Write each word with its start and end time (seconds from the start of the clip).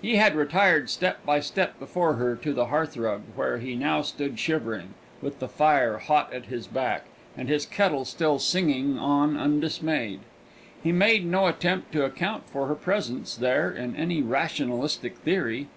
He 0.00 0.16
had 0.16 0.34
retired 0.34 0.88
step 0.88 1.26
by 1.26 1.40
step 1.40 1.78
before 1.78 2.14
her 2.14 2.36
to 2.36 2.54
the 2.54 2.68
hearthrug, 2.68 3.20
where 3.34 3.58
he 3.58 3.74
now 3.76 4.00
stood 4.00 4.38
shivering, 4.38 4.94
with 5.20 5.40
the 5.40 5.46
fire 5.46 5.98
hot 5.98 6.32
at 6.32 6.46
his 6.46 6.66
back, 6.66 7.04
and 7.36 7.50
his 7.50 7.66
kettle 7.66 8.06
still 8.06 8.38
singing 8.38 8.98
on 8.98 9.36
undismayed. 9.36 10.20
He 10.82 10.90
made 10.90 11.26
no 11.26 11.48
attempt 11.48 11.92
to 11.92 12.04
account 12.06 12.48
for 12.48 12.66
her 12.66 12.74
presence 12.74 13.36
there 13.36 13.76
on 13.78 13.94
any 13.94 14.22
rationalistic 14.22 15.18
theory. 15.18 15.68